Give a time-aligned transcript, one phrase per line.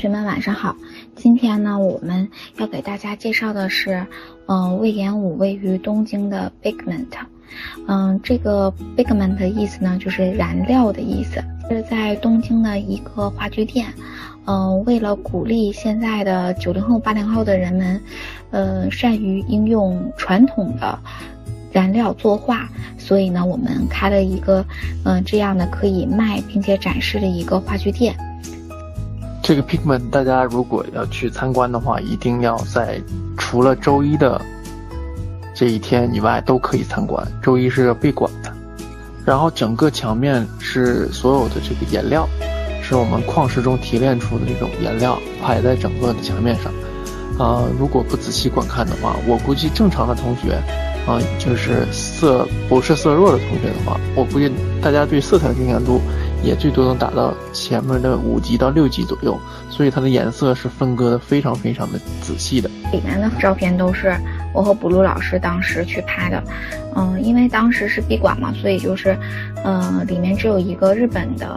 [0.00, 0.74] 同学们晚上好，
[1.14, 4.06] 今天呢，我们要给大家介绍的是，
[4.46, 7.04] 嗯，魏延武位于东京的 Bigment，
[7.86, 13.88] 嗯，这个 Bigment 的意思呢，就是燃料的意思，是在东京的一个话剧店，
[14.46, 18.00] 嗯，为了鼓励现在的九零后、八零后的人们，
[18.52, 20.98] 呃，善于应用传统的
[21.72, 24.64] 燃料作画，所以呢，我们开了一个，
[25.04, 28.16] 嗯，这样的可以卖并且展示的一个话剧店。
[29.50, 33.02] 这个 Pigment，大家如果要去参观的话，一定要在
[33.36, 34.40] 除了周一的
[35.52, 37.26] 这一天以外都可以参观。
[37.42, 38.52] 周一是要闭馆的。
[39.26, 42.28] 然后整个墙面是所有的这个颜料，
[42.80, 46.72] 是我们矿石中提炼出的这种颜料排在整个的墙面上。
[47.36, 50.62] 啊，如果不仔细观看的话，我估计正常的同学，
[51.08, 54.48] 啊，就是色不是色弱的同学的话，我估计
[54.80, 56.00] 大家对色彩的敏感度。
[56.42, 57.34] 也最多能达到
[57.70, 59.38] 前面的五级到六级左右，
[59.70, 62.68] 所以它的颜色是分割的非常非常的仔细的。
[62.90, 64.12] 里面的照片都是
[64.52, 66.42] 我和补录老师当时去拍的，
[66.96, 69.16] 嗯，因为当时是闭馆嘛，所以就是，
[69.64, 71.48] 嗯，里面只有一个日本的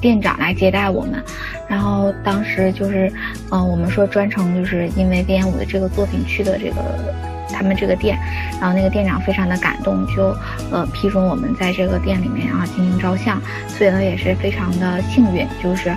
[0.00, 1.20] 店长来接待我们，
[1.68, 3.12] 然后当时就是，
[3.50, 7.31] 嗯，我们说专程就是因为编舞的这个作品去的这个。
[7.52, 8.18] 他们这个店，
[8.60, 10.34] 然后那个店长非常的感动，就
[10.70, 15.94] 呃批准我们在这个店里面然后进行照相，所以呢也是非常的幸运，就是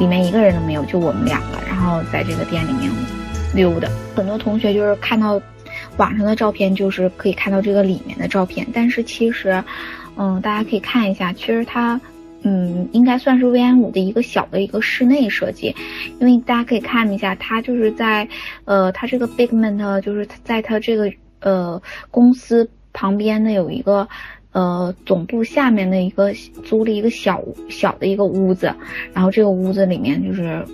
[0.00, 2.90] 里面一个人都没有，就我们两个，然后在这个店里面
[3.54, 3.88] 溜达。
[4.14, 5.40] 很多同学就是看到
[5.98, 9.62] 网上的照片，就是可以看到这个里面的照片，但是其实，
[10.16, 12.00] 嗯，大家可以看一下，其实它。
[12.48, 15.74] 嗯，应该算是 VN 五的一个小的一个室内设计，
[16.20, 18.28] 因为大家可以看一下，它就是在，
[18.64, 24.06] 呃，它这个 Bigment 就是在它这个呃公司旁边呢有一个
[24.52, 26.32] 呃总部下面的一个
[26.64, 28.72] 租了一个小小的一个屋子，
[29.12, 30.64] 然后这个屋子里面就是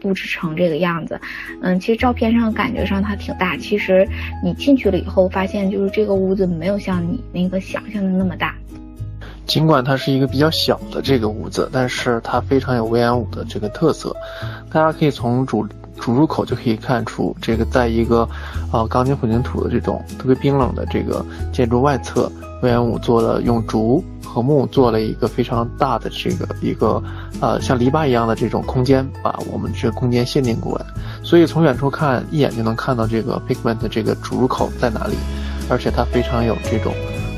[0.00, 1.20] 布置成这个样子，
[1.62, 4.06] 嗯，其实照片上感觉上它挺大，其实
[4.44, 8.54] 你进去了以后发现就是这个屋子没有像你那个想象的那么大。
[9.48, 14.14] 尽管它是一个比较小的这个屋子，但是它非常有威严五的这个特色。
[14.70, 15.66] 大家可以从主
[15.98, 18.28] 主入口就可以看出，这个在一个
[18.70, 22.30] 呃钢筋混凝土的这种特别冰冷的这个建筑外侧
[22.62, 27.02] 威严五做了用竹和木做了一个非常大的这个一个
[27.40, 30.84] 呃像篱笆一样的这种空间，把我们这个空间限定过来。
[31.24, 35.14] 所以从远处看一眼就能看到这个 Pigment 的这个主入口在哪里，
[35.70, 36.92] 而且它非常有这种。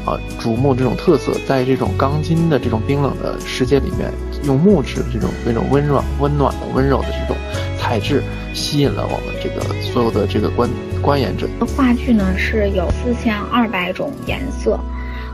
[0.06, 4.11] 啊，竹木这种特色，在这种钢筋的这种冰冷的世界里面，
[4.44, 7.37] 用木质的这种那种温暖、温暖的、温柔的这种
[7.78, 8.22] 材质，
[8.55, 10.69] 吸引了我们这个所有的这个观
[11.03, 11.47] 观演者。
[11.77, 14.81] 话剧呢是有四千二百种颜色，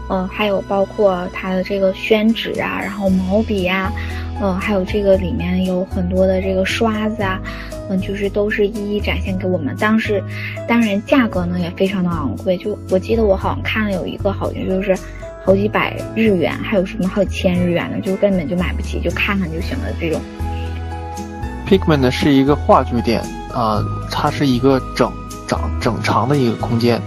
[0.08, 3.92] 嗯，还有包括它的这个宣纸啊，然后毛笔啊，
[4.42, 7.40] 嗯，还有这个里面有很多的这个刷子啊。
[7.88, 9.74] 嗯，就是都是一一展现给我们。
[9.76, 10.22] 当时，
[10.66, 12.56] 当然价格呢也非常的昂贵。
[12.56, 14.96] 就我记得我好像看了有一个，好像就是
[15.44, 20.20] 好几百日元，还有什么好几千日元的，就根本就买不起，就看看就行了这种。
[21.68, 23.20] Pigment 是一个话剧店
[23.52, 25.12] 啊，它是一个整
[25.48, 27.00] 整整长的一个空间，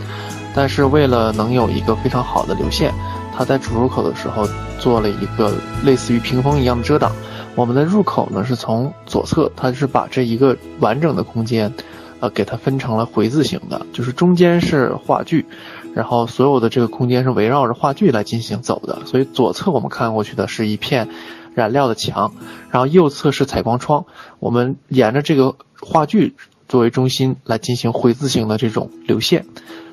[0.53, 2.93] 但是为了能有一个非常好的流线，
[3.37, 4.47] 它在主入口的时候
[4.77, 5.53] 做了一个
[5.83, 7.11] 类似于屏风一样的遮挡。
[7.59, 11.73] 我们的入口呢是从左侧，它是把这一个完整的空间，
[12.21, 15.45] 呃，给它分成了回字形的，就是中间是话剧，
[15.93, 18.99] 然后所有的这个空间是围绕着话剧来进行走的。
[19.05, 21.09] 所以左侧我们看过去的是一片
[21.53, 22.33] 染料的墙，
[22.69, 24.05] 然后右侧是采光窗，
[24.39, 26.37] 我们沿着这个话剧
[26.69, 29.45] 作为中心来进行回字形的这种流线，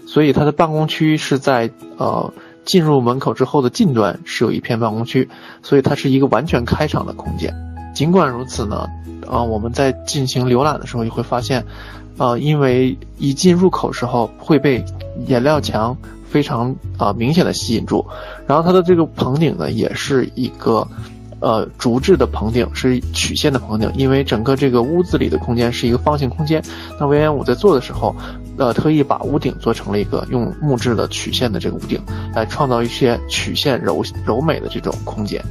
[0.06, 2.32] 所以它的办公区是在呃。
[2.66, 5.27] 进入门口之后的近端是有一片办公区，
[5.62, 7.54] 所以它是一个完全开敞的空间。
[7.94, 8.87] 尽管如此呢，
[9.27, 11.65] 啊，我们在进行浏览的时候，也会发现，
[12.19, 14.84] 啊，因为一进入口时候会被
[15.26, 15.97] 颜料墙
[16.28, 18.05] 非常啊明显的吸引住，
[18.47, 20.87] 然后它的这个棚顶呢，也是一个。
[21.38, 26.62] 呃，竹制的棚顶是曲线的棚顶，因为整个这个屋子里的空间是一个方形空间。
[26.99, 28.17] 那维 N 五在做的时候，
[28.58, 32.00] 呃，特意把屋顶做成了一个用木质的曲线的这个屋顶，
[32.35, 35.43] 来创造一些曲线柔柔美的这种空间。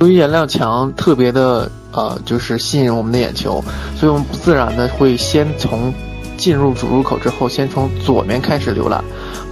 [0.00, 3.62] 由于颜料墙特别的呃，就是吸引我们的眼球，
[3.96, 5.92] 所以我们不自然的会先从
[6.36, 9.02] 进入主入口之后，先从左面开始浏览。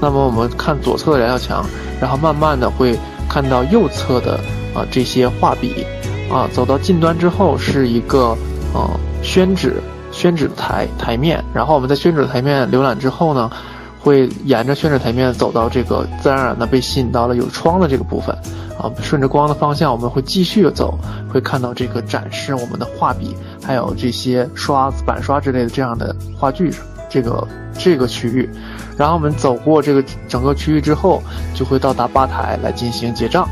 [0.00, 1.64] 那么我们看左侧的颜料墙，
[2.00, 2.98] 然后慢慢的会
[3.28, 4.40] 看到右侧的。
[4.74, 5.84] 啊，这些画笔，
[6.32, 8.34] 啊，走到近端之后是一个，
[8.72, 8.90] 呃，
[9.22, 9.82] 宣纸，
[10.22, 11.44] 宣纸台台面。
[11.52, 13.50] 然后我们在宣纸台面浏览之后呢，
[13.98, 18.32] 会沿着宣纸台面走到这个自然而然的被吸引到了有窗的这个部分，
[18.78, 20.96] 啊，顺着光的方向，我们会继续走，
[21.28, 23.34] 会看到这个展示我们的画笔，
[23.64, 26.72] 还有这些刷子、板刷之类的这样的话剧，
[27.08, 28.48] 这个这个区域，
[28.96, 31.20] 然后我们走过这个整个区域之后，
[31.52, 33.48] 就会到达吧台来进行结账。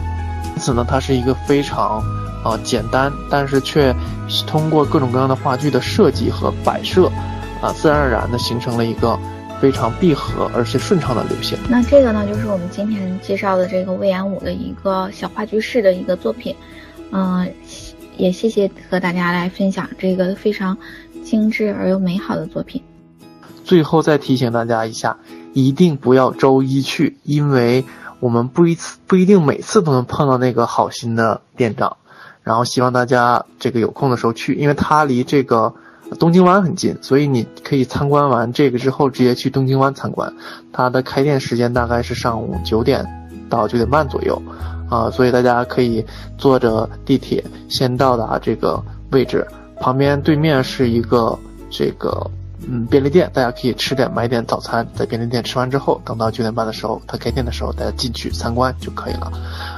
[0.55, 2.01] 因此呢，它是一个非常
[2.43, 3.95] 啊简单，但是却
[4.47, 7.07] 通过各种各样的话剧的设计和摆设，
[7.61, 9.19] 啊，自然而然的形成了一个。
[9.61, 11.59] 非常闭合而且顺畅的流线。
[11.69, 16.57] 那这个呢，就是我们今天介绍的这个魏延武的一个小话剧式的一个作品。
[17.11, 17.47] 嗯，
[18.17, 20.75] 也谢谢和大家来分享这个非常
[21.23, 22.83] 精致而又美好的作品。
[23.63, 25.19] 最后再提醒大家一下，
[25.53, 27.85] 一定不要周一去，因为
[28.19, 31.99] 我们不一次不一定每次都能碰到那个好心的店长。
[32.43, 35.75] 然后希望大家这个有空的时候去，因为它离这个。
[36.19, 40.35] 东京湾很近，所以你可以参观完这个之后，直接去东京湾参观。
[40.73, 43.07] 它的开店时间大概是上午九点
[43.49, 44.43] 到九点半左右，
[44.89, 46.05] 啊，所以大家可以
[46.37, 48.83] 坐着地铁先到达这个
[49.13, 49.47] 位置。
[49.79, 51.39] 旁边对面是一个
[51.71, 52.29] 这个
[52.69, 59.33] 嗯便利店，大家可以吃点买点早餐，在便利店吃完之后，等到九点半的时候它开店的时候，大家进去参观就可以了。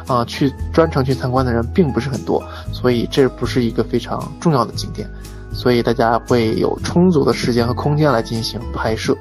[0.07, 2.43] 啊，去专程去参观的人并不是很多，
[2.73, 5.09] 所以这不是一个非常重要的景点。
[5.55, 9.17] 所以大家会有充足的时间和空间来进行拍摄。